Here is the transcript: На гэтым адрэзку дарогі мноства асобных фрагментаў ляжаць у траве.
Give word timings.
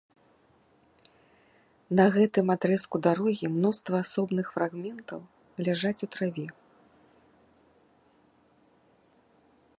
На 1.99 2.05
гэтым 2.15 2.45
адрэзку 2.55 2.97
дарогі 3.09 3.45
мноства 3.59 3.95
асобных 4.07 4.45
фрагментаў 4.57 5.19
ляжаць 5.69 5.97
у 6.09 6.11
траве. 6.17 6.49